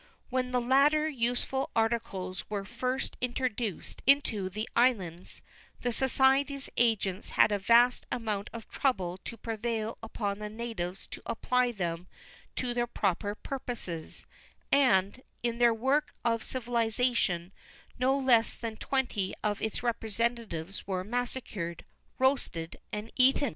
[0.31, 5.43] "When the latter useful articles were first introduced into the islands,
[5.81, 11.21] the society's agents had a vast amount of trouble to prevail upon the natives to
[11.27, 12.07] apply them
[12.55, 14.25] to their proper purposes;
[14.71, 17.51] and, in their work of civilization,
[17.99, 21.85] no less than twenty of its representatives were massacred,
[22.17, 23.49] roasted, and eaten.